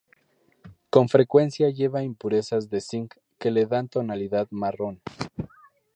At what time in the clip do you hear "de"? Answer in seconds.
2.71-2.81